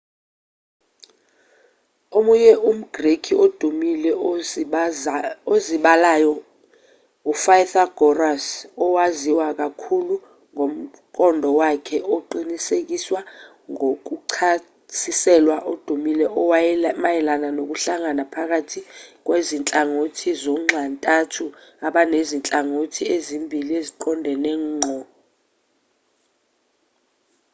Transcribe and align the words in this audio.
omunye 2.17 2.51
umgreki 2.69 3.33
odumile 3.43 4.11
usozibalo 5.51 6.33
upythagoras 7.31 8.45
owaziwa 8.85 9.47
kakhulu 9.61 10.15
ngomqondo 10.53 11.49
wakhe 11.59 11.97
oqinisekiswa 12.15 13.19
ngokuchasiselwa 13.73 15.57
odumile 15.71 16.25
omayelana 16.95 17.47
nokuhlangana 17.57 18.23
phakathi 18.33 18.79
kwezinhlangothi 19.25 20.29
zonxantathu 20.43 21.45
abanezinhlangothi 21.87 23.03
ezimbili 23.15 23.71
eziqondene 23.81 24.51
ngqo 24.67 24.99